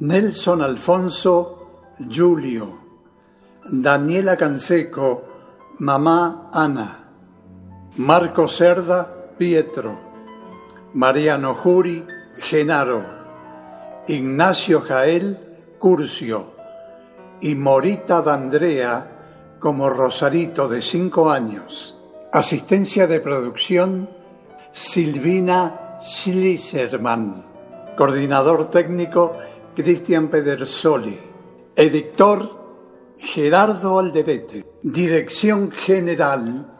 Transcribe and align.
Nelson 0.00 0.60
Alfonso, 0.60 1.94
Julio, 2.10 2.80
Daniela 3.70 4.36
Canseco, 4.36 5.22
Mamá 5.78 6.50
Ana, 6.52 7.10
Marco 7.98 8.48
Cerda, 8.48 9.28
Pietro, 9.38 9.96
Mariano 10.94 11.54
Juri, 11.54 12.04
Genaro, 12.38 13.04
Ignacio 14.08 14.80
Jael, 14.80 15.76
Curcio 15.78 16.54
y 17.40 17.54
Morita 17.54 18.20
D'Andrea 18.20 19.56
como 19.60 19.88
Rosarito 19.88 20.68
de 20.68 20.82
cinco 20.82 21.30
años. 21.30 21.96
Asistencia 22.32 23.06
de 23.06 23.20
producción 23.20 24.10
Silvina 24.72 25.98
Schliserman. 26.00 27.44
Coordinador 27.96 28.70
técnico 28.70 29.38
Cristian 29.74 30.28
Pedersoli. 30.28 31.18
Editor 31.74 33.14
Gerardo 33.18 33.98
Alderete. 33.98 34.64
Dirección 34.82 35.72
general 35.72 36.70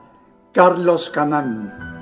Carlos 0.52 1.10
Canán. 1.10 1.93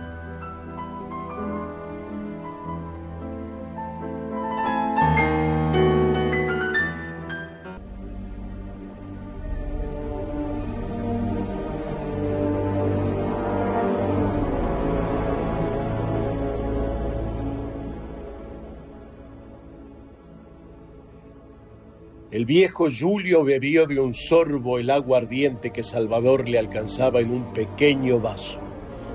El 22.33 22.47
viejo 22.47 22.87
Julio 22.91 23.45
bebió 23.45 23.87
de 23.87 24.01
un 24.01 24.15
sorbo 24.15 24.79
el 24.79 24.89
agua 24.89 25.19
ardiente 25.19 25.71
que 25.71 25.83
Salvador 25.83 26.49
le 26.49 26.59
alcanzaba 26.59 27.21
en 27.21 27.31
un 27.31 27.53
pequeño 27.53 28.21
vaso. 28.21 28.59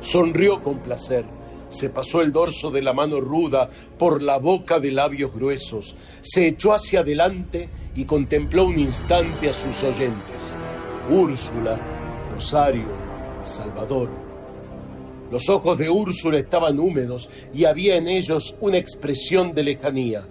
Sonrió 0.02 0.62
con 0.62 0.84
placer, 0.84 1.26
se 1.68 1.90
pasó 1.90 2.22
el 2.22 2.32
dorso 2.32 2.70
de 2.70 2.84
la 2.84 2.94
mano 2.94 3.20
ruda 3.20 3.68
por 3.98 4.22
la 4.22 4.38
boca 4.38 4.80
de 4.80 4.92
labios 4.92 5.34
gruesos, 5.34 5.96
se 6.22 6.48
echó 6.48 6.74
hacia 6.74 7.00
adelante 7.00 7.72
y 7.96 8.06
contempló 8.06 8.66
un 8.66 8.78
instante 8.78 9.50
a 9.50 9.54
sus 9.54 9.82
oyentes. 9.82 10.56
Úrsula, 11.10 11.82
Rosario, 12.32 12.86
Salvador. 13.42 14.12
Los 15.32 15.50
ojos 15.50 15.80
de 15.80 15.90
Úrsula 15.90 16.38
estaban 16.38 16.80
húmedos 16.80 17.32
y 17.52 17.66
había 17.66 17.98
en 17.98 18.08
ellos 18.08 18.56
una 18.62 18.78
expresión 18.78 19.56
de 19.56 19.64
lejanía 19.64 20.24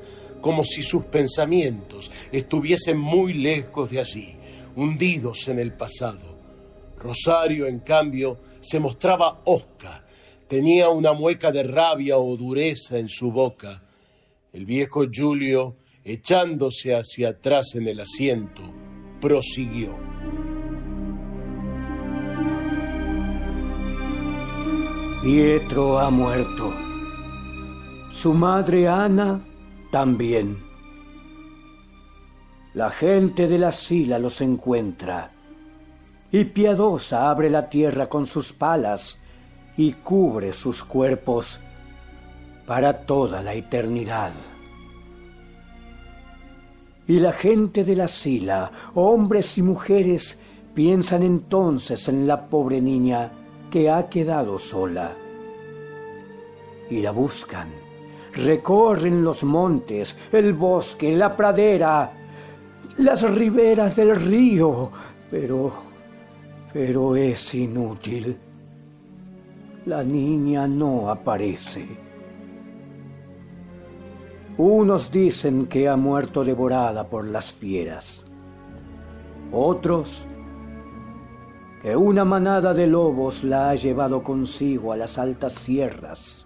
como 0.47 0.63
si 0.63 0.85
sus 0.85 1.07
pensamientos 1.07 2.09
estuviesen 2.31 2.97
muy 2.97 3.35
lejos 3.35 3.91
de 3.91 3.99
allí, 3.99 4.37
hundidos 4.77 5.49
en 5.49 5.59
el 5.59 5.73
pasado. 5.73 6.39
Rosario, 6.97 7.67
en 7.67 7.81
cambio, 7.81 8.39
se 8.61 8.79
mostraba 8.79 9.41
hosca, 9.47 10.05
tenía 10.47 10.89
una 10.89 11.15
mueca 11.15 11.51
de 11.51 11.65
rabia 11.65 12.17
o 12.19 12.37
dureza 12.37 12.97
en 12.97 13.09
su 13.09 13.33
boca. 13.33 13.83
El 14.53 14.67
viejo 14.67 15.07
Julio, 15.13 15.79
echándose 16.05 16.95
hacia 16.95 17.31
atrás 17.31 17.75
en 17.75 17.89
el 17.89 17.99
asiento, 17.99 18.63
prosiguió. 19.21 19.99
Pietro 25.25 25.99
ha 25.99 26.09
muerto. 26.09 26.73
Su 28.13 28.33
madre 28.33 28.87
Ana 28.87 29.41
también. 29.91 30.59
La 32.75 32.91
gente 32.91 33.49
de 33.49 33.59
la 33.59 33.73
sila 33.73 34.19
los 34.19 34.41
encuentra, 34.41 35.31
y 36.31 36.45
piadosa 36.45 37.31
abre 37.31 37.49
la 37.49 37.71
tierra 37.71 38.09
con 38.09 38.27
sus 38.27 38.53
palas 38.53 39.19
y 39.77 39.93
cubre 39.93 40.53
sus 40.53 40.85
cuerpos 40.85 41.61
para 42.67 43.07
toda 43.07 43.43
la 43.43 43.55
eternidad. 43.55 44.33
Y 47.09 47.21
la 47.21 47.33
gente 47.33 47.85
de 47.85 47.95
la 47.95 48.09
sila, 48.09 48.73
hombres 48.95 49.57
y 49.57 49.63
mujeres, 49.63 50.39
piensan 50.75 51.23
entonces 51.23 52.09
en 52.09 52.27
la 52.27 52.47
pobre 52.49 52.81
niña 52.81 53.31
que 53.71 53.89
ha 53.89 54.09
quedado 54.09 54.59
sola 54.59 55.15
y 56.91 57.01
la 57.01 57.13
buscan 57.13 57.86
recorren 58.37 59.25
los 59.25 59.43
montes, 59.45 60.17
el 60.33 60.53
bosque, 60.53 61.17
la 61.17 61.37
pradera, 61.37 62.13
las 62.99 63.23
riberas 63.23 63.97
del 63.97 64.17
río, 64.17 64.91
pero, 65.31 65.73
pero 66.73 67.17
es 67.17 67.55
inútil. 67.55 68.37
La 69.87 70.03
niña 70.03 70.67
no 70.67 71.11
aparece. 71.11 71.87
Unos 74.59 75.11
dicen 75.13 75.67
que 75.67 75.89
ha 75.89 75.97
muerto 75.97 76.45
devorada 76.45 77.05
por 77.05 77.27
las 77.27 77.53
fieras. 77.53 78.25
Otros 79.53 80.25
que 81.83 81.95
una 81.95 82.25
manada 82.25 82.75
de 82.75 82.87
lobos 82.87 83.45
la 83.45 83.71
ha 83.71 83.75
llevado 83.75 84.23
consigo 84.23 84.93
a 84.93 84.97
las 84.97 85.19
altas 85.19 85.53
sierras 85.53 86.46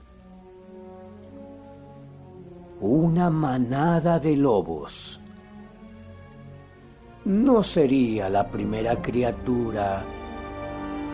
una 2.81 3.29
manada 3.29 4.19
de 4.19 4.37
lobos. 4.37 5.21
No 7.25 7.63
sería 7.63 8.31
la 8.31 8.49
primera 8.49 9.01
criatura 9.03 10.03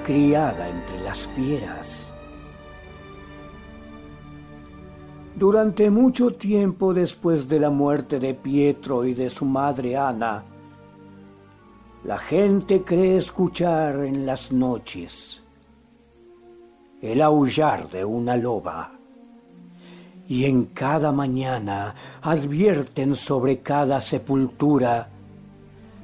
criada 0.04 0.68
entre 0.68 1.00
las 1.02 1.26
fieras. 1.26 2.12
Durante 5.34 5.90
mucho 5.90 6.30
tiempo 6.30 6.94
después 6.94 7.48
de 7.48 7.60
la 7.60 7.70
muerte 7.70 8.20
de 8.20 8.32
Pietro 8.32 9.04
y 9.04 9.12
de 9.12 9.28
su 9.28 9.44
madre 9.44 9.96
Ana, 9.96 10.44
la 12.04 12.18
gente 12.18 12.82
cree 12.82 13.18
escuchar 13.18 13.96
en 14.04 14.24
las 14.24 14.52
noches 14.52 15.42
el 17.02 17.20
aullar 17.20 17.90
de 17.90 18.04
una 18.04 18.36
loba 18.36 18.95
y 20.28 20.44
en 20.44 20.67
cada 20.67 21.12
mañana 21.12 21.94
advierten 22.23 23.14
sobre 23.14 23.58
cada 23.58 24.00
sepultura 24.00 25.08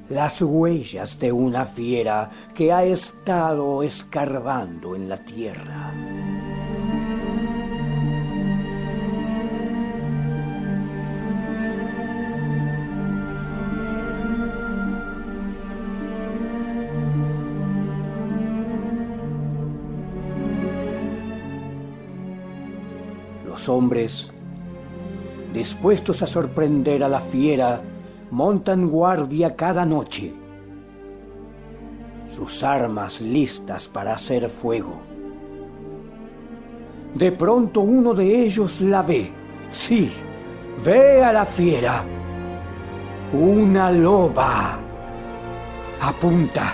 las 0.09 0.41
huellas 0.41 1.19
de 1.19 1.31
una 1.31 1.65
fiera 1.65 2.29
que 2.53 2.71
ha 2.71 2.83
estado 2.83 3.83
escarbando 3.83 4.95
en 4.95 5.09
la 5.09 5.17
tierra. 5.17 6.32
Hombres, 23.69 24.29
dispuestos 25.53 26.21
a 26.21 26.27
sorprender 26.27 27.03
a 27.03 27.07
la 27.07 27.21
fiera, 27.21 27.81
montan 28.31 28.89
guardia 28.89 29.55
cada 29.55 29.85
noche, 29.85 30.33
sus 32.35 32.63
armas 32.63 33.21
listas 33.21 33.87
para 33.87 34.15
hacer 34.15 34.49
fuego. 34.49 35.01
De 37.13 37.31
pronto 37.31 37.81
uno 37.81 38.13
de 38.13 38.43
ellos 38.43 38.81
la 38.81 39.03
ve, 39.03 39.31
sí, 39.71 40.11
ve 40.83 41.23
a 41.23 41.31
la 41.31 41.45
fiera, 41.45 42.03
una 43.33 43.91
loba, 43.91 44.79
apunta, 46.01 46.73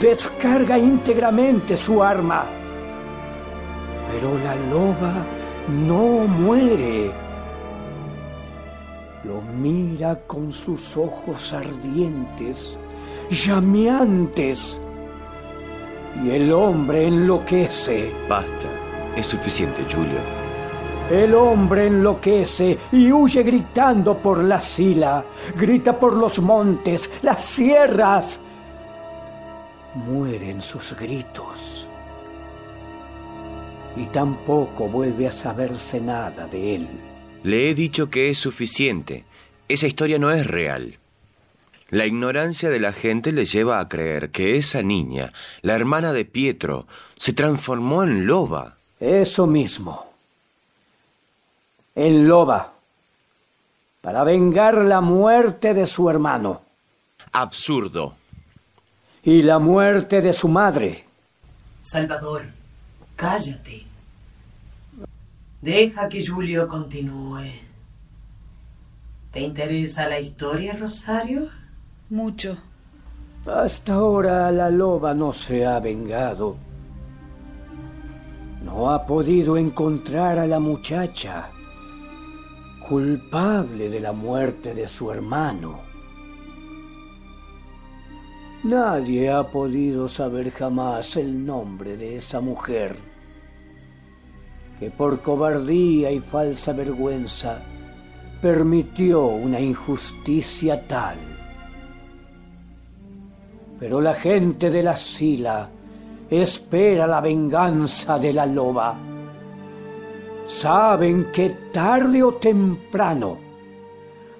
descarga 0.00 0.76
íntegramente 0.76 1.76
su 1.76 2.02
arma, 2.02 2.44
pero 4.10 4.36
la 4.38 4.56
loba 4.68 5.37
no 5.68 6.26
muere 6.26 7.10
lo 9.24 9.42
mira 9.42 10.16
con 10.26 10.52
sus 10.52 10.96
ojos 10.96 11.52
ardientes, 11.52 12.78
llameantes, 13.30 14.80
y 16.24 16.30
el 16.30 16.50
hombre 16.52 17.06
enloquece. 17.06 18.10
Basta, 18.28 18.68
es 19.16 19.26
suficiente, 19.26 19.84
Julio. 19.92 20.18
El 21.10 21.34
hombre 21.34 21.88
enloquece 21.88 22.78
y 22.92 23.12
huye 23.12 23.42
gritando 23.42 24.16
por 24.16 24.42
la 24.42 24.62
sila, 24.62 25.22
grita 25.56 25.98
por 25.98 26.14
los 26.14 26.38
montes, 26.38 27.10
las 27.22 27.42
sierras. 27.42 28.40
Mueren 29.94 30.62
sus 30.62 30.96
gritos. 30.96 31.77
Y 33.98 34.06
tampoco 34.06 34.88
vuelve 34.88 35.26
a 35.26 35.32
saberse 35.32 36.00
nada 36.00 36.46
de 36.46 36.76
él. 36.76 36.88
Le 37.42 37.68
he 37.68 37.74
dicho 37.74 38.08
que 38.10 38.30
es 38.30 38.38
suficiente. 38.38 39.24
Esa 39.68 39.88
historia 39.88 40.18
no 40.18 40.30
es 40.30 40.46
real. 40.46 40.98
La 41.90 42.06
ignorancia 42.06 42.70
de 42.70 42.78
la 42.78 42.92
gente 42.92 43.32
le 43.32 43.44
lleva 43.44 43.80
a 43.80 43.88
creer 43.88 44.30
que 44.30 44.56
esa 44.56 44.82
niña, 44.82 45.32
la 45.62 45.74
hermana 45.74 46.12
de 46.12 46.24
Pietro, 46.24 46.86
se 47.16 47.32
transformó 47.32 48.04
en 48.04 48.26
loba. 48.26 48.76
Eso 49.00 49.46
mismo. 49.46 50.06
En 51.94 52.28
loba. 52.28 52.74
Para 54.00 54.22
vengar 54.22 54.76
la 54.76 55.00
muerte 55.00 55.74
de 55.74 55.86
su 55.86 56.08
hermano. 56.08 56.62
Absurdo. 57.32 58.14
Y 59.24 59.42
la 59.42 59.58
muerte 59.58 60.20
de 60.20 60.32
su 60.32 60.46
madre. 60.46 61.04
Salvador, 61.80 62.44
cállate. 63.16 63.87
Deja 65.60 66.08
que 66.08 66.24
Julio 66.24 66.68
continúe. 66.68 67.50
¿Te 69.32 69.40
interesa 69.40 70.08
la 70.08 70.20
historia, 70.20 70.74
Rosario? 70.74 71.48
Mucho. 72.10 72.56
Hasta 73.44 73.94
ahora 73.94 74.52
la 74.52 74.70
loba 74.70 75.14
no 75.14 75.32
se 75.32 75.66
ha 75.66 75.80
vengado. 75.80 76.56
No 78.62 78.90
ha 78.90 79.04
podido 79.04 79.56
encontrar 79.56 80.38
a 80.38 80.46
la 80.46 80.60
muchacha 80.60 81.50
culpable 82.88 83.90
de 83.90 83.98
la 83.98 84.12
muerte 84.12 84.74
de 84.74 84.86
su 84.86 85.10
hermano. 85.10 85.80
Nadie 88.62 89.28
ha 89.30 89.42
podido 89.42 90.08
saber 90.08 90.52
jamás 90.52 91.16
el 91.16 91.44
nombre 91.44 91.96
de 91.96 92.16
esa 92.16 92.40
mujer 92.40 93.07
que 94.78 94.90
por 94.90 95.20
cobardía 95.20 96.10
y 96.10 96.20
falsa 96.20 96.72
vergüenza 96.72 97.58
permitió 98.40 99.26
una 99.26 99.60
injusticia 99.60 100.86
tal. 100.86 101.16
Pero 103.80 104.00
la 104.00 104.14
gente 104.14 104.70
de 104.70 104.82
la 104.82 104.96
sila 104.96 105.68
espera 106.30 107.06
la 107.06 107.20
venganza 107.20 108.18
de 108.18 108.32
la 108.32 108.46
loba. 108.46 108.96
Saben 110.46 111.30
que 111.32 111.50
tarde 111.72 112.22
o 112.22 112.34
temprano, 112.34 113.38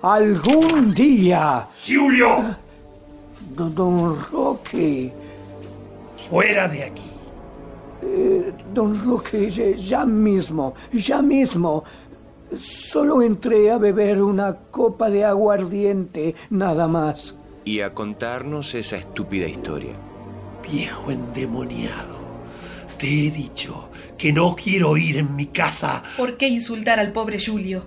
algún 0.03 0.95
día... 0.95 1.69
¡Julio! 1.87 2.57
Don, 3.55 3.75
don 3.75 4.19
Roque. 4.31 5.13
Fuera 6.31 6.69
de 6.69 6.85
aquí. 6.85 7.18
Eh, 8.03 8.53
don 8.73 9.05
Roque, 9.05 9.51
ya 9.51 10.05
mismo, 10.05 10.75
ya 10.93 11.21
mismo. 11.23 11.85
Solo 12.59 13.23
entré 13.23 13.71
a 13.71 13.79
beber 13.79 14.23
una 14.23 14.55
copa 14.55 15.11
de 15.11 15.25
aguardiente, 15.25 16.35
nada 16.51 16.89
más. 16.89 17.37
Y 17.65 17.81
a 17.81 17.93
contarnos 17.93 18.75
esa 18.75 18.97
estúpida 18.97 19.47
historia. 19.47 19.93
Viejo 20.71 21.11
endemoniado, 21.11 22.19
te 22.99 23.07
he 23.07 23.31
dicho 23.31 23.91
que 24.17 24.33
no 24.33 24.55
quiero 24.55 24.97
ir 24.97 25.17
en 25.17 25.35
mi 25.37 25.47
casa. 25.47 26.03
¿Por 26.17 26.37
qué 26.37 26.49
insultar 26.49 26.99
al 27.01 27.13
pobre 27.13 27.39
Julio? 27.45 27.85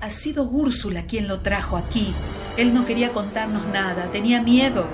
Ha 0.00 0.10
sido 0.10 0.44
Úrsula 0.44 1.06
quien 1.06 1.28
lo 1.28 1.40
trajo 1.40 1.76
aquí. 1.76 2.12
Él 2.56 2.74
no 2.74 2.84
quería 2.84 3.12
contarnos 3.12 3.66
nada, 3.68 4.10
tenía 4.10 4.42
miedo. 4.42 4.86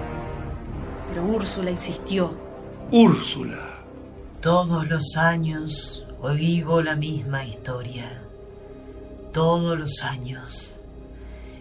Pero 1.08 1.24
Úrsula 1.24 1.70
insistió. 1.70 2.36
Úrsula. 2.90 3.67
Todos 4.40 4.86
los 4.88 5.16
años 5.16 6.04
oigo 6.20 6.80
la 6.80 6.94
misma 6.94 7.44
historia. 7.44 8.22
Todos 9.32 9.76
los 9.76 10.00
años. 10.04 10.72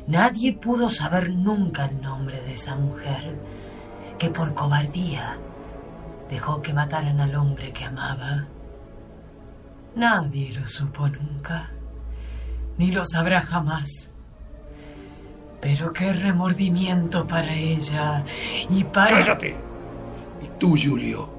Nadie 0.06 0.54
pudo 0.54 0.88
saber 0.88 1.32
nunca 1.32 1.86
el 1.86 2.00
nombre 2.00 2.40
de 2.42 2.54
esa 2.54 2.76
mujer 2.76 3.36
que 4.20 4.30
por 4.30 4.54
cobardía 4.54 5.38
dejó 6.30 6.62
que 6.62 6.72
mataran 6.72 7.20
al 7.20 7.34
hombre 7.34 7.74
que 7.74 7.84
amaba. 7.84 8.46
Nadie 9.96 10.54
lo 10.54 10.68
supo 10.68 11.10
nunca, 11.10 11.72
ni 12.78 12.92
lo 12.92 13.04
sabrá 13.06 13.42
jamás. 13.42 14.12
Pero 15.60 15.92
qué 15.92 16.14
remordimiento 16.14 17.26
para 17.28 17.52
ella 17.56 18.24
y 18.70 18.84
para... 18.84 19.18
¡Cállate! 19.18 19.58
Y 20.44 20.60
tú, 20.60 20.78
Julio, 20.78 21.37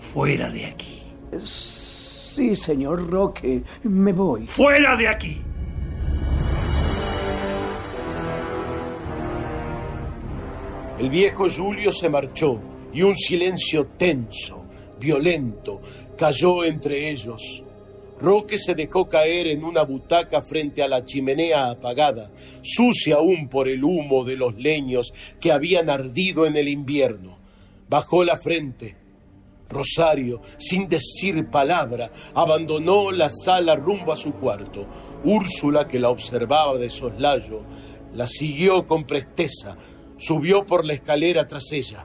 fuera 0.00 0.50
de 0.50 0.66
aquí. 0.66 1.02
Sí, 1.44 2.56
señor 2.56 3.08
Roque, 3.08 3.62
me 3.84 4.12
voy. 4.12 4.46
¡Fuera 4.46 4.96
de 4.96 5.08
aquí! 5.08 5.42
El 10.98 11.08
viejo 11.08 11.48
Julio 11.48 11.92
se 11.92 12.08
marchó 12.10 12.60
y 12.92 13.02
un 13.02 13.16
silencio 13.16 13.86
tenso, 13.96 14.64
violento, 14.98 15.80
cayó 16.16 16.62
entre 16.62 17.08
ellos. 17.10 17.64
Roque 18.20 18.58
se 18.58 18.74
dejó 18.74 19.08
caer 19.08 19.46
en 19.46 19.64
una 19.64 19.82
butaca 19.82 20.42
frente 20.42 20.82
a 20.82 20.88
la 20.88 21.02
chimenea 21.02 21.70
apagada, 21.70 22.30
sucia 22.60 23.16
aún 23.16 23.48
por 23.48 23.66
el 23.66 23.82
humo 23.82 24.24
de 24.24 24.36
los 24.36 24.54
leños 24.56 25.14
que 25.40 25.52
habían 25.52 25.88
ardido 25.88 26.44
en 26.44 26.56
el 26.56 26.68
invierno. 26.68 27.38
Bajó 27.88 28.22
la 28.22 28.36
frente. 28.36 28.99
Rosario, 29.70 30.40
sin 30.58 30.88
decir 30.88 31.48
palabra, 31.48 32.10
abandonó 32.34 33.12
la 33.12 33.28
sala 33.28 33.76
rumbo 33.76 34.12
a 34.12 34.16
su 34.16 34.32
cuarto. 34.32 34.86
Úrsula, 35.24 35.86
que 35.86 36.00
la 36.00 36.10
observaba 36.10 36.76
de 36.76 36.90
soslayo, 36.90 37.62
la 38.14 38.26
siguió 38.26 38.86
con 38.86 39.04
presteza, 39.04 39.76
subió 40.18 40.66
por 40.66 40.84
la 40.84 40.94
escalera 40.94 41.46
tras 41.46 41.70
ella. 41.72 42.04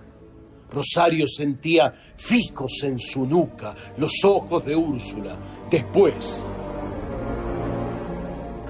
Rosario 0.70 1.26
sentía 1.28 1.92
fijos 1.92 2.84
en 2.84 3.00
su 3.00 3.26
nuca 3.26 3.74
los 3.98 4.12
ojos 4.24 4.66
de 4.66 4.76
Úrsula. 4.76 5.38
Después... 5.70 6.46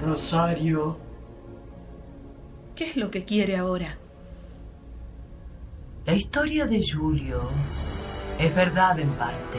Rosario. 0.02 0.96
¿Qué 2.76 2.84
es 2.84 2.96
lo 2.96 3.10
que 3.10 3.24
quiere 3.24 3.56
ahora? 3.56 3.98
La 6.04 6.14
historia 6.14 6.66
de 6.66 6.80
Julio 6.80 7.50
es 8.38 8.54
verdad 8.54 8.98
en 8.98 9.10
parte. 9.12 9.58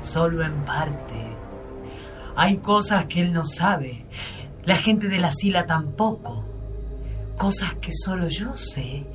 Solo 0.00 0.44
en 0.44 0.64
parte. 0.64 1.36
Hay 2.36 2.58
cosas 2.58 3.06
que 3.06 3.20
él 3.20 3.32
no 3.32 3.44
sabe. 3.44 4.06
La 4.64 4.76
gente 4.76 5.08
de 5.08 5.18
la 5.18 5.30
sila 5.30 5.66
tampoco. 5.66 6.44
Cosas 7.36 7.74
que 7.80 7.90
solo 7.92 8.28
yo 8.28 8.56
sé. 8.56 9.06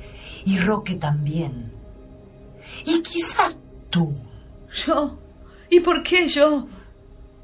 Y 0.44 0.58
Roque 0.58 0.96
también. 0.96 1.72
Y 2.86 3.02
quizás 3.02 3.56
tú. 3.90 4.22
¿Yo? 4.72 5.18
¿Y 5.68 5.80
por 5.80 6.02
qué 6.02 6.28
yo? 6.28 6.66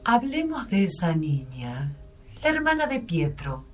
Hablemos 0.05 0.69
de 0.69 0.85
esa 0.85 1.15
niña, 1.17 1.93
la 2.43 2.49
hermana 2.49 2.87
de 2.87 3.01
Pietro. 3.01 3.67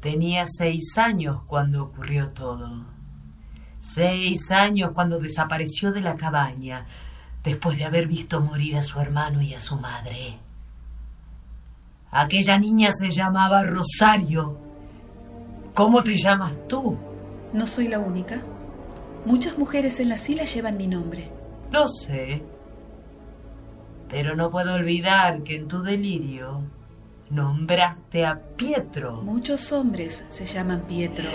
Tenía 0.00 0.44
seis 0.46 0.98
años 0.98 1.42
cuando 1.46 1.84
ocurrió 1.84 2.28
todo. 2.32 2.84
Seis 3.82 4.50
años 4.52 4.92
cuando 4.94 5.18
desapareció 5.18 5.90
de 5.90 6.00
la 6.00 6.14
cabaña 6.16 6.86
después 7.42 7.76
de 7.76 7.84
haber 7.84 8.06
visto 8.06 8.40
morir 8.40 8.76
a 8.76 8.82
su 8.82 9.00
hermano 9.00 9.42
y 9.42 9.54
a 9.54 9.60
su 9.60 9.76
madre. 9.76 10.38
Aquella 12.12 12.58
niña 12.58 12.90
se 12.92 13.10
llamaba 13.10 13.64
Rosario 13.64 14.56
¿Cómo 15.74 16.02
te 16.02 16.16
llamas 16.16 16.54
tú? 16.68 16.98
No 17.54 17.66
soy 17.66 17.88
la 17.88 17.98
única. 17.98 18.40
Muchas 19.24 19.56
mujeres 19.56 20.00
en 20.00 20.10
la 20.10 20.18
sila 20.18 20.44
llevan 20.44 20.76
mi 20.76 20.86
nombre. 20.86 21.30
Lo 21.70 21.88
sé. 21.88 22.42
Pero 24.10 24.36
no 24.36 24.50
puedo 24.50 24.74
olvidar 24.74 25.42
que 25.42 25.56
en 25.56 25.68
tu 25.68 25.82
delirio 25.82 26.62
nombraste 27.30 28.26
a 28.26 28.38
Pietro. 28.56 29.22
Muchos 29.22 29.72
hombres 29.72 30.26
se 30.28 30.44
llaman 30.44 30.82
Pietro. 30.82 31.30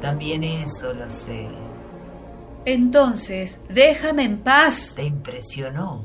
También 0.00 0.44
eso 0.44 0.92
lo 0.92 1.08
sé. 1.10 1.48
Entonces, 2.64 3.60
déjame 3.68 4.24
en 4.24 4.38
paz. 4.38 4.94
¿Te 4.96 5.04
impresionó? 5.04 6.02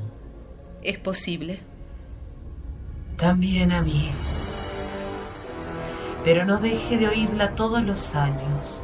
Es 0.82 0.98
posible. 0.98 1.60
También 3.16 3.72
a 3.72 3.82
mí. 3.82 4.10
Pero 6.24 6.44
no 6.44 6.58
deje 6.58 6.96
de 6.96 7.08
oírla 7.08 7.54
todos 7.54 7.82
los 7.84 8.14
años. 8.14 8.82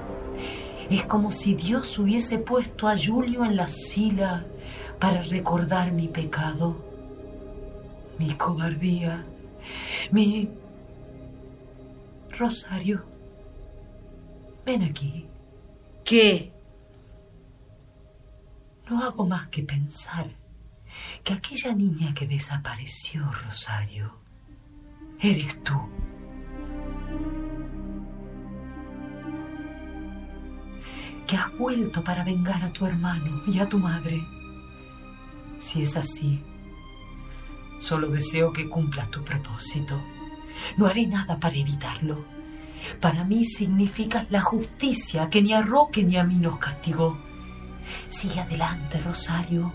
Es 0.90 1.04
como 1.04 1.30
si 1.30 1.54
Dios 1.54 1.98
hubiese 1.98 2.38
puesto 2.38 2.88
a 2.88 2.96
Julio 2.96 3.44
en 3.44 3.56
la 3.56 3.68
sila 3.68 4.44
para 4.98 5.22
recordar 5.22 5.92
mi 5.92 6.08
pecado, 6.08 6.76
mi 8.18 8.34
cobardía, 8.34 9.24
mi... 10.10 10.50
Rosario, 12.38 13.02
ven 14.64 14.82
aquí. 14.82 15.28
¿Qué? 16.04 16.52
No 18.88 19.02
hago 19.02 19.26
más 19.26 19.48
que 19.48 19.62
pensar 19.62 20.26
que 21.24 21.32
aquella 21.32 21.74
niña 21.74 22.12
que 22.14 22.26
desapareció, 22.26 23.30
Rosario, 23.44 24.18
eres 25.20 25.62
tú. 25.62 25.78
Que 31.26 31.36
has 31.36 31.56
vuelto 31.56 32.04
para 32.04 32.24
vengar 32.24 32.62
a 32.62 32.72
tu 32.72 32.84
hermano 32.84 33.42
y 33.46 33.58
a 33.58 33.68
tu 33.68 33.78
madre. 33.78 34.22
Si 35.58 35.82
es 35.82 35.96
así, 35.96 36.42
solo 37.78 38.08
deseo 38.08 38.52
que 38.52 38.68
cumplas 38.68 39.10
tu 39.10 39.24
propósito. 39.24 39.98
No 40.76 40.86
haré 40.86 41.06
nada 41.06 41.38
para 41.38 41.56
evitarlo. 41.56 42.41
Para 43.00 43.24
mí 43.24 43.44
significas 43.44 44.26
la 44.30 44.40
justicia 44.40 45.28
que 45.30 45.42
ni 45.42 45.52
a 45.52 45.62
Roque 45.62 46.02
ni 46.02 46.16
a 46.16 46.24
mí 46.24 46.36
nos 46.36 46.56
castigó. 46.56 47.18
Sigue 48.08 48.40
adelante, 48.40 49.00
Rosario. 49.00 49.72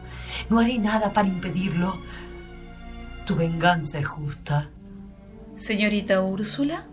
No 0.49 0.59
haré 0.59 0.77
nada 0.77 1.13
para 1.13 1.27
impedirlo. 1.27 1.97
Tu 3.25 3.35
venganza 3.35 3.99
es 3.99 4.07
justa. 4.07 4.69
Señorita 5.55 6.21
Úrsula, 6.21 6.85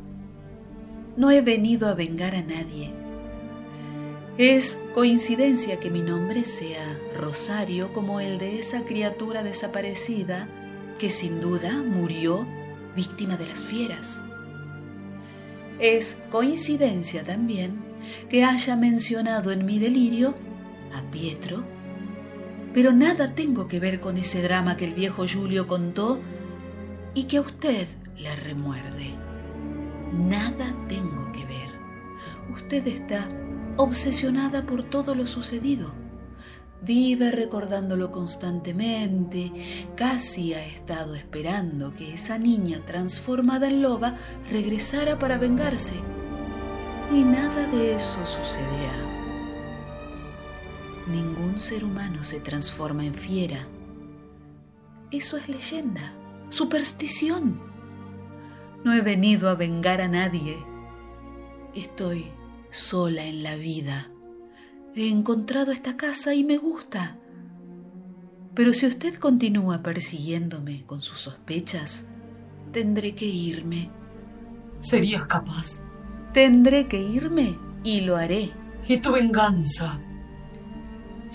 no 1.17 1.31
he 1.31 1.43
venido 1.43 1.89
a 1.89 1.95
vengar 1.95 2.35
a 2.35 2.43
nadie. 2.43 2.93
Es 4.37 4.79
coincidencia 4.95 5.79
que 5.79 5.91
mi 5.91 6.01
nombre 6.01 6.45
sea 6.45 6.99
Rosario 7.17 7.93
como 7.93 8.19
el 8.19 8.39
de 8.39 8.59
esa 8.59 8.85
criatura 8.85 9.45
desaparecida 9.45 10.49
que 10.99 11.09
sin 11.09 11.41
duda 11.41 11.83
murió 11.85 12.45
víctima 12.97 13.37
de 13.37 13.47
las 13.47 13.63
fieras. 13.63 14.23
Es 15.79 16.17
coincidencia 16.31 17.25
también 17.25 17.83
que 18.29 18.45
haya 18.45 18.77
mencionado 18.77 19.51
en 19.51 19.65
mi 19.67 19.79
delirio 19.79 20.35
a 20.95 21.03
Pietro, 21.11 21.65
pero 22.73 22.93
nada 22.93 23.35
tengo 23.35 23.67
que 23.67 23.81
ver 23.81 24.01
con 24.01 24.17
ese 24.17 24.43
drama 24.43 24.77
que 24.77 24.85
el 24.85 24.95
viejo 24.95 25.27
Julio 25.27 25.67
contó 25.67 26.21
y 27.15 27.25
que 27.25 27.39
a 27.39 27.43
usted 27.43 27.87
le 28.17 28.35
remuerde. 28.37 29.15
Nada 30.13 30.75
tengo 30.89 31.31
que 31.33 31.45
ver. 31.45 31.69
Usted 32.53 32.87
está 32.87 33.29
obsesionada 33.77 34.65
por 34.67 34.85
todo 34.85 35.15
lo 35.15 35.27
sucedido. 35.27 36.04
Vive 36.85 37.31
recordándolo 37.31 38.11
constantemente, 38.11 39.51
casi 39.97 40.53
ha 40.53 40.67
estado 40.67 41.15
esperando 41.15 41.95
que 41.95 42.13
esa 42.13 42.37
niña 42.37 42.81
transformada 42.85 43.69
en 43.69 43.81
loba 43.81 44.17
regresara 44.51 45.19
para 45.19 45.39
vengarse. 45.39 45.95
Y 47.11 47.25
nada 47.25 47.67
de 47.69 47.95
eso 47.95 48.19
sucederá. 48.27 48.99
Ningún 51.07 51.59
ser 51.59 51.85
humano 51.85 52.23
se 52.23 52.41
transforma 52.41 53.05
en 53.07 53.15
fiera. 53.15 53.67
Eso 55.11 55.39
es 55.39 55.49
leyenda, 55.49 56.13
superstición. 56.51 57.63
No 58.85 58.93
he 58.93 59.01
venido 59.01 59.49
a 59.49 59.55
vengar 59.55 60.03
a 60.03 60.09
nadie. 60.09 60.59
Estoy 61.75 62.27
sola 62.71 63.25
en 63.25 63.43
la 63.43 63.57
vida. 63.57 64.11
He 64.97 65.09
encontrado 65.09 65.73
esta 65.73 65.97
casa 65.97 66.35
y 66.35 66.45
me 66.45 66.57
gusta. 66.57 67.17
Pero 68.55 68.73
si 68.73 68.87
usted 68.87 69.17
continúa 69.17 69.83
persiguiéndome 69.83 70.85
con 70.87 71.03
sus 71.03 71.19
sospechas, 71.19 72.07
tendré 72.73 73.15
que 73.15 73.27
irme. 73.27 73.91
¿Serías 74.81 75.25
capaz? 75.27 75.81
Tendré 76.33 76.87
que 76.87 77.01
irme 77.01 77.59
y 77.83 78.03
lo 78.03 78.17
haré. 78.17 78.53
¿Y 78.87 78.99
tu 78.99 79.13
venganza? 79.13 80.01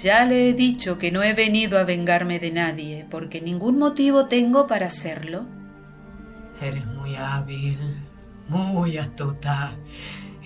Ya 0.01 0.23
le 0.23 0.49
he 0.49 0.53
dicho 0.53 0.97
que 0.97 1.11
no 1.11 1.21
he 1.23 1.33
venido 1.33 1.77
a 1.77 1.83
vengarme 1.83 2.39
de 2.39 2.51
nadie, 2.51 3.05
porque 3.09 3.41
ningún 3.41 3.77
motivo 3.77 4.27
tengo 4.27 4.67
para 4.67 4.85
hacerlo. 4.85 5.45
Eres 6.61 6.85
muy 6.85 7.15
hábil, 7.15 7.77
muy 8.47 8.97
astuta. 8.97 9.71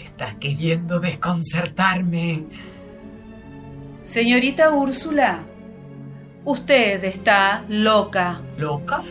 Estás 0.04 0.36
queriendo 0.36 1.00
desconcertarme. 1.00 2.73
Señorita 4.04 4.72
Úrsula, 4.72 5.40
usted 6.44 7.04
está 7.06 7.64
loca. 7.70 8.42
¿Loca? 8.58 9.02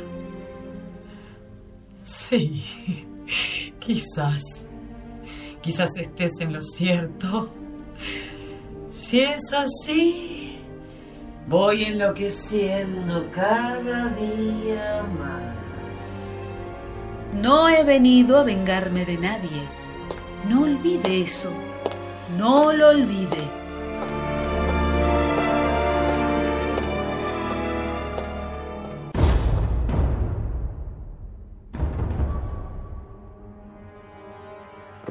Sí, 2.04 2.62
quizás. 3.78 4.66
Quizás 5.62 5.90
estés 5.96 6.32
en 6.40 6.52
lo 6.52 6.60
cierto. 6.60 7.50
Si 8.92 9.20
es 9.20 9.52
así, 9.54 10.58
voy 11.48 11.84
enloqueciendo 11.84 13.30
cada 13.30 14.08
día 14.08 15.02
más. 15.18 15.52
No 17.40 17.68
he 17.70 17.82
venido 17.82 18.38
a 18.38 18.44
vengarme 18.44 19.06
de 19.06 19.16
nadie. 19.16 19.62
No 20.50 20.62
olvide 20.64 21.22
eso. 21.22 21.50
No 22.36 22.72
lo 22.72 22.90
olvide. 22.90 23.61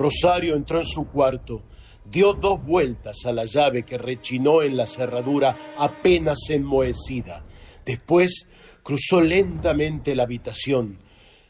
Rosario 0.02 0.56
entró 0.56 0.80
en 0.80 0.86
su 0.86 1.08
cuarto, 1.08 1.62
dio 2.10 2.34
dos 2.34 2.64
vueltas 2.64 3.18
a 3.26 3.32
la 3.32 3.46
llave 3.46 3.84
que 3.84 4.00
rechinó 4.00 4.64
en 4.64 4.76
la 4.76 4.88
cerradura 4.88 5.56
apenas 5.78 6.40
enmohecida. 6.50 7.46
Después 7.86 8.48
cruzó 8.82 9.22
lentamente 9.22 10.16
la 10.16 10.24
habitación. 10.24 10.98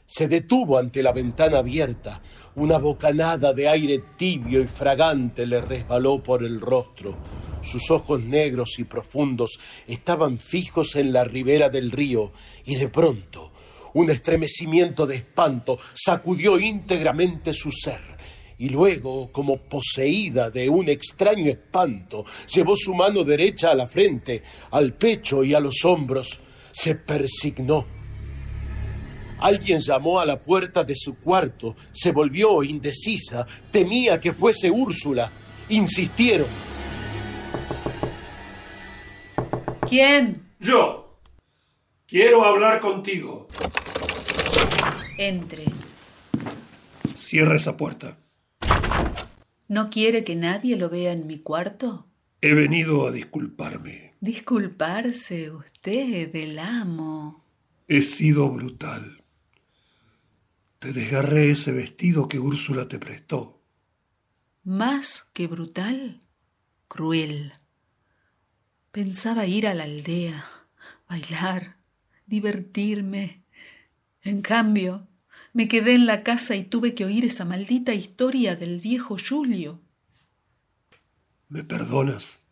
Se 0.06 0.28
detuvo 0.28 0.78
ante 0.78 1.02
la 1.02 1.14
ventana 1.14 1.60
abierta. 1.60 2.22
Una 2.56 2.78
bocanada 2.78 3.54
de 3.54 3.70
aire 3.70 4.04
tibio 4.18 4.62
y 4.62 4.68
fragante 4.68 5.48
le 5.48 5.62
resbaló 5.62 6.22
por 6.22 6.44
el 6.44 6.60
rostro. 6.60 7.16
Sus 7.64 7.90
ojos 7.90 8.22
negros 8.22 8.80
y 8.80 8.84
profundos 8.84 9.60
estaban 9.88 10.40
fijos 10.40 10.98
en 10.98 11.14
la 11.14 11.24
ribera 11.24 11.70
del 11.70 11.90
río 11.90 12.34
y 12.66 12.76
de 12.76 12.90
pronto 12.90 13.54
un 13.94 14.10
estremecimiento 14.10 15.06
de 15.06 15.16
espanto 15.16 15.78
sacudió 15.94 16.60
íntegramente 16.60 17.54
su 17.54 17.72
ser 17.72 18.02
y 18.62 18.70
luego, 18.70 19.32
como 19.32 19.58
poseída 19.58 20.52
de 20.52 20.70
un 20.70 20.88
extraño 20.88 21.50
espanto, 21.50 22.24
llevó 22.54 22.76
su 22.76 22.94
mano 22.94 23.24
derecha 23.24 23.72
a 23.72 23.74
la 23.74 23.88
frente, 23.88 24.44
al 24.70 24.94
pecho 24.94 25.44
y 25.44 25.56
a 25.56 25.60
los 25.60 25.84
hombros. 25.84 26.40
Se 26.72 26.94
persignó. 26.94 27.88
Alguien 29.40 29.80
llamó 29.80 30.20
a 30.20 30.28
la 30.28 30.40
puerta 30.40 30.84
de 30.84 30.96
su 30.96 31.16
cuarto, 31.16 31.76
se 31.92 32.12
volvió 32.12 32.62
indecisa, 32.62 33.48
temía 33.72 34.20
que 34.20 34.32
fuese 34.32 34.70
Úrsula. 34.70 35.32
Insistieron. 35.70 36.46
¿Quién? 39.90 40.52
Yo. 40.60 41.18
Quiero 42.06 42.46
hablar 42.46 42.80
contigo. 42.80 43.48
Entre. 45.18 45.66
Cierra 47.16 47.56
esa 47.56 47.76
puerta. 47.76 48.21
¿No 49.72 49.88
quiere 49.88 50.26
que 50.26 50.36
nadie 50.36 50.76
lo 50.76 50.90
vea 50.90 51.14
en 51.14 51.28
mi 51.28 51.40
cuarto? 51.40 52.06
He 52.42 52.54
venido 52.54 53.08
a 53.08 53.12
disculparme. 53.14 54.16
Disculparse 54.20 55.50
usted 55.50 56.30
del 56.30 56.60
amo. 56.60 57.46
He 57.88 58.02
sido 58.02 58.50
brutal. 58.52 59.24
Te 60.80 60.92
desgarré 60.92 61.52
ese 61.52 61.72
vestido 61.72 62.28
que 62.28 62.38
Úrsula 62.38 62.90
te 62.90 63.00
prestó. 63.00 63.62
más 64.66 65.26
que 65.32 65.48
brutal, 65.48 66.20
cruel. 66.90 67.54
Pensaba 68.92 69.46
ir 69.46 69.68
a 69.68 69.74
la 69.74 69.84
aldea, 69.84 70.44
bailar, 71.08 71.78
divertirme. 72.26 73.46
En 74.22 74.42
cambio, 74.42 75.08
me 75.54 75.68
quedé 75.68 75.94
en 75.94 76.06
la 76.06 76.24
casa 76.24 76.56
y 76.56 76.64
tuve 76.64 76.96
que 76.96 77.06
oír 77.06 77.26
esa 77.26 77.46
maldita 77.46 77.94
historia 77.94 78.56
del 78.56 78.80
viejo 78.80 79.18
Julio. 79.18 79.82
¿Me 81.50 81.64
perdonas? 81.64 82.44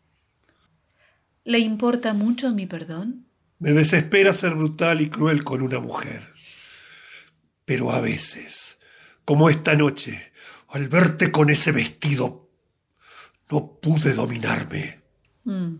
¿Le 1.44 1.58
importa 1.58 2.12
mucho 2.12 2.52
mi 2.52 2.66
perdón? 2.66 3.26
Me 3.58 3.72
desespera 3.72 4.32
ser 4.32 4.54
brutal 4.54 5.00
y 5.00 5.08
cruel 5.08 5.44
con 5.44 5.62
una 5.62 5.80
mujer. 5.80 6.34
Pero 7.64 7.92
a 7.92 8.00
veces, 8.00 8.78
como 9.24 9.48
esta 9.48 9.74
noche, 9.74 10.32
al 10.68 10.88
verte 10.88 11.30
con 11.30 11.50
ese 11.50 11.72
vestido, 11.72 12.50
no 13.50 13.78
pude 13.80 14.12
dominarme. 14.12 15.00
Mm. 15.44 15.76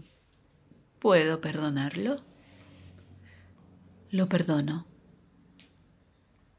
¿Puedo 0.99 1.41
perdonarlo? 1.41 2.23
Lo 4.11 4.29
perdono. 4.29 4.87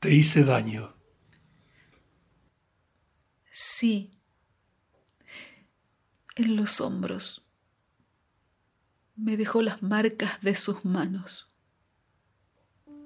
Te 0.01 0.11
hice 0.11 0.43
daño. 0.43 0.95
Sí. 3.51 4.09
En 6.35 6.55
los 6.55 6.81
hombros. 6.81 7.45
Me 9.15 9.37
dejó 9.37 9.61
las 9.61 9.83
marcas 9.83 10.41
de 10.41 10.55
sus 10.55 10.83
manos. 10.85 11.47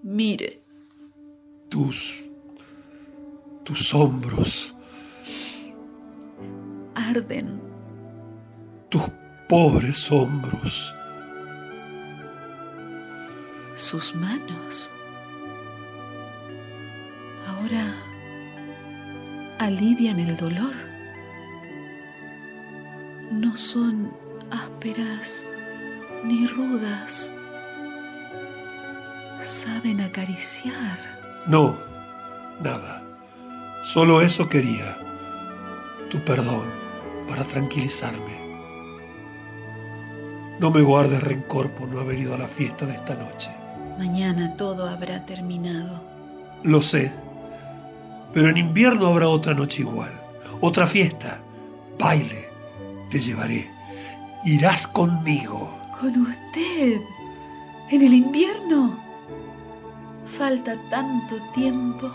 Mire. 0.04 0.64
Tus. 1.70 2.24
tus 3.66 3.94
hombros. 3.94 4.74
Arden. 6.96 7.60
Tus 8.88 9.04
pobres 9.50 10.10
hombros. 10.10 10.96
Sus 13.76 14.16
manos 14.16 14.90
ahora 17.66 17.86
alivian 19.60 20.20
el 20.20 20.36
dolor. 20.38 20.74
No 23.32 23.58
son 23.58 24.12
ásperas 24.52 25.44
ni 26.24 26.46
rudas. 26.48 27.34
Saben 29.42 30.02
acariciar. 30.02 31.00
No, 31.48 31.78
nada. 32.64 33.04
Solo 33.84 34.22
eso 34.22 34.48
quería. 34.48 34.98
Tu 36.10 36.20
perdón 36.20 36.66
para 37.28 37.44
tranquilizarme. 37.44 38.46
No 40.60 40.72
me 40.72 40.82
guardes 40.82 41.22
rencor 41.22 41.72
por 41.72 41.90
no 41.90 42.00
haber 42.00 42.20
ido 42.20 42.36
a 42.36 42.38
la 42.38 42.48
fiesta 42.48 42.86
de 42.86 42.94
esta 42.94 43.16
noche. 43.16 43.50
Mañana 43.98 44.56
todo 44.56 44.88
habrá 44.88 45.26
terminado. 45.26 46.02
Lo 46.64 46.82
sé. 46.82 47.25
Pero 48.36 48.50
en 48.50 48.58
invierno 48.58 49.08
habrá 49.08 49.30
otra 49.30 49.54
noche 49.54 49.82
igual, 49.84 50.12
otra 50.60 50.86
fiesta, 50.86 51.40
baile. 51.98 52.50
Te 53.10 53.22
llevaré. 53.22 53.66
Irás 54.44 54.86
conmigo. 54.88 55.74
¿Con 55.98 56.22
usted? 56.22 57.00
¿En 57.90 58.02
el 58.02 58.14
invierno? 58.14 58.94
Falta 60.26 60.76
tanto 60.90 61.38
tiempo. 61.54 62.12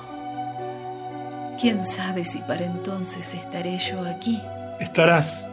¿Quién 1.59 1.87
sabe 1.87 2.27
si 2.27 2.40
para 2.40 2.66
entonces 2.66 3.33
estaré 3.33 3.79
yo 3.79 4.03
aquí? 4.07 4.38
Estarás. 4.79 5.49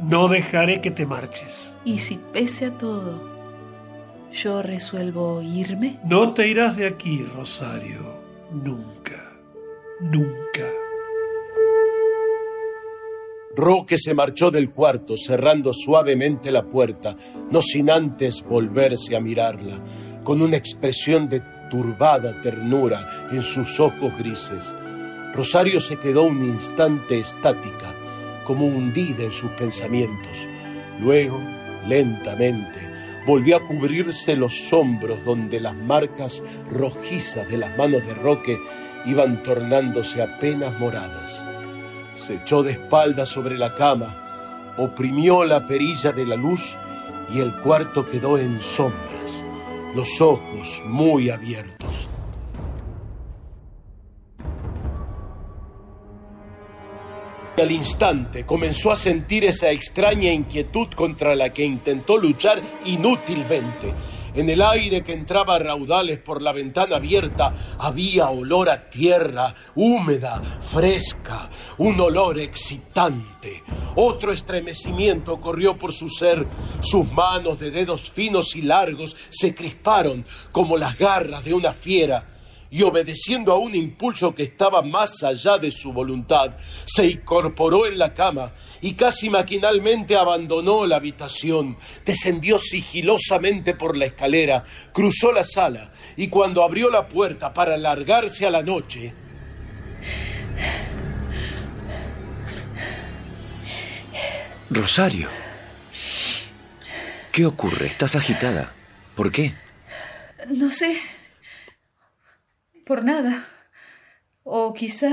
No 0.00 0.28
dejaré 0.28 0.80
que 0.80 0.92
te 0.92 1.06
marches. 1.06 1.76
¿Y 1.84 1.98
si 1.98 2.20
pese 2.32 2.66
a 2.66 2.70
todo, 2.78 3.20
yo 4.30 4.62
resuelvo 4.62 5.42
irme? 5.42 5.98
No 6.04 6.34
te 6.34 6.46
irás 6.46 6.76
de 6.76 6.86
aquí, 6.86 7.24
Rosario. 7.34 8.22
Nunca 8.52 9.01
nunca. 10.02 10.68
Roque 13.54 13.98
se 13.98 14.14
marchó 14.14 14.50
del 14.50 14.70
cuarto, 14.70 15.16
cerrando 15.16 15.72
suavemente 15.74 16.50
la 16.50 16.64
puerta, 16.64 17.14
no 17.50 17.60
sin 17.60 17.90
antes 17.90 18.42
volverse 18.42 19.14
a 19.14 19.20
mirarla, 19.20 19.74
con 20.24 20.40
una 20.40 20.56
expresión 20.56 21.28
de 21.28 21.42
turbada 21.70 22.40
ternura 22.40 23.28
en 23.30 23.42
sus 23.42 23.78
ojos 23.78 24.16
grises. 24.18 24.74
Rosario 25.34 25.80
se 25.80 25.98
quedó 25.98 26.24
un 26.24 26.42
instante 26.44 27.18
estática, 27.18 27.94
como 28.44 28.66
hundida 28.66 29.24
en 29.24 29.32
sus 29.32 29.50
pensamientos. 29.52 30.48
Luego, 30.98 31.38
lentamente, 31.86 32.91
volvió 33.26 33.56
a 33.56 33.64
cubrirse 33.64 34.36
los 34.36 34.72
hombros 34.72 35.24
donde 35.24 35.60
las 35.60 35.74
marcas 35.74 36.42
rojizas 36.70 37.48
de 37.48 37.58
las 37.58 37.76
manos 37.76 38.06
de 38.06 38.14
Roque 38.14 38.58
iban 39.04 39.42
tornándose 39.42 40.22
apenas 40.22 40.78
moradas. 40.78 41.44
Se 42.14 42.34
echó 42.34 42.62
de 42.62 42.72
espaldas 42.72 43.28
sobre 43.28 43.56
la 43.58 43.74
cama, 43.74 44.74
oprimió 44.78 45.44
la 45.44 45.66
perilla 45.66 46.12
de 46.12 46.26
la 46.26 46.36
luz 46.36 46.76
y 47.32 47.40
el 47.40 47.54
cuarto 47.60 48.06
quedó 48.06 48.38
en 48.38 48.60
sombras, 48.60 49.44
los 49.94 50.20
ojos 50.20 50.82
muy 50.84 51.30
abiertos. 51.30 52.11
Al 57.62 57.70
instante 57.70 58.44
comenzó 58.44 58.90
a 58.90 58.96
sentir 58.96 59.44
esa 59.44 59.70
extraña 59.70 60.32
inquietud 60.32 60.88
contra 60.96 61.36
la 61.36 61.52
que 61.52 61.64
intentó 61.64 62.18
luchar 62.18 62.60
inútilmente 62.84 63.94
en 64.34 64.50
el 64.50 64.62
aire 64.62 65.04
que 65.04 65.12
entraba 65.12 65.54
a 65.54 65.58
raudales 65.60 66.18
por 66.18 66.42
la 66.42 66.50
ventana 66.50 66.96
abierta 66.96 67.54
había 67.78 68.30
olor 68.30 68.68
a 68.68 68.90
tierra 68.90 69.54
húmeda, 69.76 70.42
fresca, 70.60 71.50
un 71.78 72.00
olor 72.00 72.40
excitante. 72.40 73.62
Otro 73.94 74.32
estremecimiento 74.32 75.38
corrió 75.38 75.78
por 75.78 75.92
su 75.92 76.08
ser. 76.08 76.46
Sus 76.80 77.12
manos 77.12 77.60
de 77.60 77.70
dedos 77.70 78.10
finos 78.10 78.56
y 78.56 78.62
largos 78.62 79.16
se 79.30 79.54
crisparon 79.54 80.24
como 80.50 80.76
las 80.76 80.98
garras 80.98 81.44
de 81.44 81.54
una 81.54 81.72
fiera 81.72 82.26
y 82.72 82.82
obedeciendo 82.82 83.52
a 83.52 83.58
un 83.58 83.74
impulso 83.74 84.34
que 84.34 84.44
estaba 84.44 84.80
más 84.80 85.22
allá 85.22 85.58
de 85.58 85.70
su 85.70 85.92
voluntad, 85.92 86.56
se 86.86 87.04
incorporó 87.04 87.86
en 87.86 87.98
la 87.98 88.14
cama 88.14 88.54
y 88.80 88.94
casi 88.94 89.28
maquinalmente 89.28 90.16
abandonó 90.16 90.86
la 90.86 90.96
habitación, 90.96 91.76
descendió 92.06 92.58
sigilosamente 92.58 93.74
por 93.74 93.98
la 93.98 94.06
escalera, 94.06 94.64
cruzó 94.90 95.32
la 95.32 95.44
sala 95.44 95.92
y 96.16 96.28
cuando 96.28 96.64
abrió 96.64 96.90
la 96.90 97.08
puerta 97.08 97.52
para 97.52 97.76
largarse 97.76 98.46
a 98.46 98.50
la 98.50 98.62
noche, 98.62 99.12
Rosario, 104.70 105.28
¿qué 107.30 107.44
ocurre? 107.44 107.84
¿Estás 107.84 108.16
agitada? 108.16 108.72
¿Por 109.14 109.30
qué? 109.30 109.54
No 110.48 110.70
sé 110.70 110.98
por 112.92 113.04
nada. 113.04 113.48
O 114.42 114.74
quizá 114.74 115.12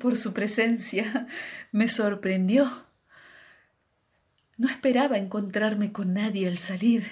por 0.00 0.16
su 0.16 0.32
presencia 0.32 1.26
me 1.70 1.90
sorprendió. 1.90 2.66
No 4.56 4.70
esperaba 4.70 5.18
encontrarme 5.18 5.92
con 5.92 6.14
nadie 6.14 6.48
al 6.48 6.56
salir. 6.56 7.06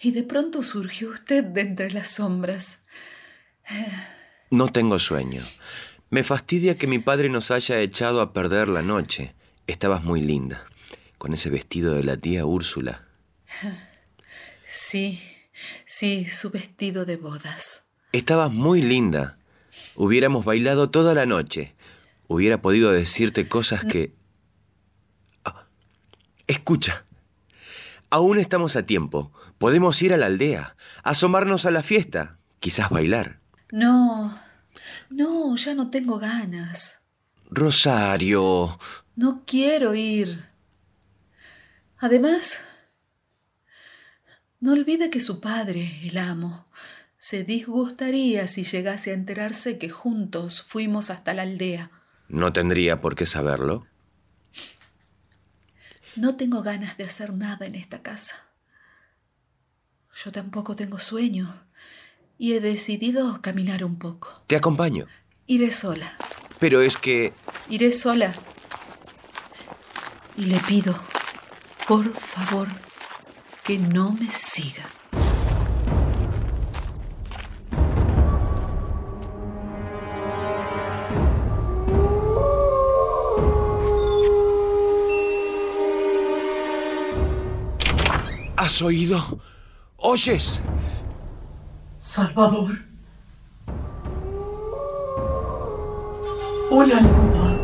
Y 0.00 0.10
de 0.10 0.24
pronto 0.24 0.64
surgió 0.64 1.10
usted 1.10 1.44
de 1.44 1.60
entre 1.60 1.92
las 1.92 2.08
sombras. 2.08 2.78
No 4.50 4.72
tengo 4.72 4.98
sueño. 4.98 5.44
Me 6.10 6.24
fastidia 6.24 6.76
que 6.76 6.88
mi 6.88 6.98
padre 6.98 7.28
nos 7.28 7.52
haya 7.52 7.78
echado 7.78 8.20
a 8.20 8.32
perder 8.32 8.68
la 8.68 8.82
noche. 8.82 9.36
Estabas 9.68 10.02
muy 10.02 10.22
linda, 10.22 10.66
con 11.18 11.34
ese 11.34 11.50
vestido 11.50 11.94
de 11.94 12.02
la 12.02 12.16
tía 12.16 12.46
Úrsula. 12.46 13.06
Sí, 14.68 15.22
sí, 15.86 16.24
su 16.24 16.50
vestido 16.50 17.04
de 17.04 17.16
bodas. 17.16 17.84
Estabas 18.12 18.50
muy 18.50 18.82
linda. 18.82 19.38
Hubiéramos 19.94 20.44
bailado 20.44 20.90
toda 20.90 21.14
la 21.14 21.26
noche. 21.26 21.74
Hubiera 22.26 22.62
podido 22.62 22.92
decirte 22.92 23.48
cosas 23.48 23.84
que... 23.84 24.14
Ah, 25.44 25.66
escucha. 26.46 27.04
Aún 28.10 28.38
estamos 28.38 28.76
a 28.76 28.86
tiempo. 28.86 29.32
Podemos 29.58 30.00
ir 30.02 30.14
a 30.14 30.16
la 30.16 30.26
aldea, 30.26 30.76
asomarnos 31.02 31.66
a 31.66 31.70
la 31.70 31.82
fiesta, 31.82 32.38
quizás 32.60 32.90
bailar. 32.90 33.40
No, 33.70 34.38
no, 35.10 35.56
ya 35.56 35.74
no 35.74 35.90
tengo 35.90 36.18
ganas. 36.18 37.00
Rosario. 37.50 38.78
No 39.16 39.42
quiero 39.46 39.94
ir. 39.94 40.44
Además, 41.98 42.58
no 44.60 44.72
olvide 44.72 45.10
que 45.10 45.20
su 45.20 45.40
padre, 45.40 46.00
el 46.04 46.16
amo, 46.18 46.68
se 47.28 47.44
disgustaría 47.44 48.48
si 48.48 48.64
llegase 48.64 49.10
a 49.10 49.12
enterarse 49.12 49.76
que 49.76 49.90
juntos 49.90 50.62
fuimos 50.66 51.10
hasta 51.10 51.34
la 51.34 51.42
aldea. 51.42 51.90
¿No 52.26 52.54
tendría 52.54 53.02
por 53.02 53.16
qué 53.16 53.26
saberlo? 53.26 53.86
No 56.16 56.36
tengo 56.38 56.62
ganas 56.62 56.96
de 56.96 57.04
hacer 57.04 57.34
nada 57.34 57.66
en 57.66 57.74
esta 57.74 58.00
casa. 58.00 58.48
Yo 60.24 60.32
tampoco 60.32 60.74
tengo 60.74 60.98
sueño 60.98 61.54
y 62.38 62.54
he 62.54 62.60
decidido 62.60 63.42
caminar 63.42 63.84
un 63.84 63.98
poco. 63.98 64.42
Te 64.46 64.56
acompaño. 64.56 65.04
Iré 65.46 65.70
sola. 65.70 66.10
Pero 66.58 66.80
es 66.80 66.96
que... 66.96 67.34
Iré 67.68 67.92
sola. 67.92 68.32
Y 70.34 70.44
le 70.44 70.58
pido, 70.60 70.98
por 71.86 72.10
favor, 72.14 72.68
que 73.64 73.76
no 73.78 74.14
me 74.14 74.30
siga. 74.30 74.86
¿Has 88.68 88.82
oído? 88.82 89.40
¿Oyes? 89.96 90.60
Salvador. 92.00 92.72
Hola, 96.70 97.00
loba. 97.00 97.56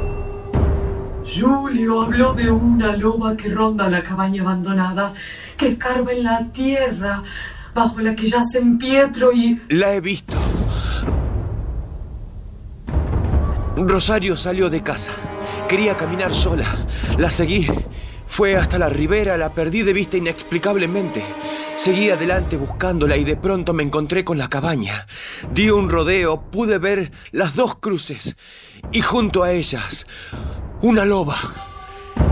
Julio 1.29 2.01
habló 2.01 2.33
de 2.33 2.51
una 2.51 2.97
loba 2.97 3.37
que 3.37 3.51
ronda 3.51 3.90
la 3.90 4.03
cabaña 4.03 4.40
abandonada, 4.40 5.12
que 5.59 5.69
escarba 5.73 6.11
en 6.11 6.25
la 6.25 6.51
tierra, 6.53 7.23
bajo 7.75 8.01
la 8.01 8.17
que 8.17 8.27
yacen 8.27 8.79
Pietro 8.79 9.31
y... 9.31 9.61
La 9.69 9.93
he 9.93 10.01
visto. 10.01 10.33
Rosario 13.77 14.38
salió 14.38 14.71
de 14.71 14.83
casa. 14.83 15.12
Quería 15.69 15.99
caminar 15.99 16.33
sola. 16.33 16.64
La 17.19 17.29
seguí. 17.29 17.69
Fue 18.35 18.57
hasta 18.57 18.81
la 18.81 18.88
ribera, 18.88 19.37
la 19.37 19.55
perdí 19.55 19.83
de 19.83 19.92
vista 19.92 20.16
inexplicablemente. 20.16 21.25
Seguí 21.77 22.11
adelante 22.11 22.57
buscándola 22.57 23.16
y 23.16 23.23
de 23.23 23.37
pronto 23.37 23.73
me 23.73 23.85
encontré 23.85 24.25
con 24.25 24.38
la 24.38 24.49
cabaña. 24.49 25.07
Di 25.53 25.70
un 25.70 25.88
rodeo, 25.88 26.40
pude 26.51 26.79
ver 26.79 27.12
las 27.31 27.55
dos 27.55 27.77
cruces 27.77 28.35
y 28.90 29.03
junto 29.03 29.44
a 29.44 29.53
ellas 29.53 30.05
una 30.83 31.05
loba, 31.05 31.37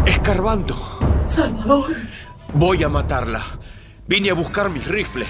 escarbando. 0.04 0.76
Salvador. 1.28 1.94
Voy 2.52 2.82
a 2.82 2.88
matarla. 2.88 3.44
Vine 4.08 4.30
a 4.30 4.34
buscar 4.34 4.70
mis 4.70 4.84
rifles. 4.88 5.28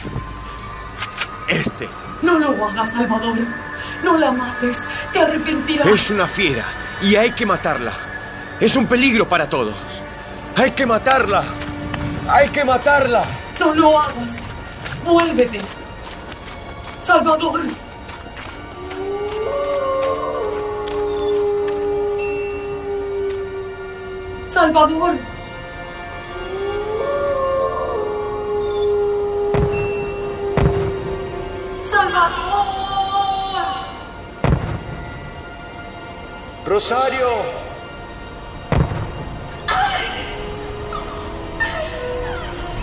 Este. 1.49 1.87
No 2.23 2.39
lo 2.39 2.67
hagas, 2.67 2.95
Salvador. 2.95 3.37
No 4.03 4.17
la 4.17 4.33
mates. 4.33 4.79
Te 5.13 5.19
arrepentirás. 5.19 5.87
Es 5.87 6.11
una 6.11 6.27
fiera 6.27 6.65
y 7.03 7.17
hay 7.17 7.33
que 7.33 7.45
matarla. 7.45 7.93
Es 8.59 8.75
un 8.75 8.87
peligro 8.87 9.29
para 9.29 9.51
todos. 9.51 9.92
Hay 10.57 10.71
que 10.73 10.85
matarla. 10.87 11.45
Hay 12.29 12.49
que 12.49 12.65
matarla. 12.65 13.25
No 13.59 13.75
lo 13.75 13.99
hagas. 13.99 14.31
Vuélvete. 15.05 15.61
Salvador. 17.01 17.63
Salvador. 24.47 25.17
Salvador. 31.91 32.63
Rosario. 36.67 37.72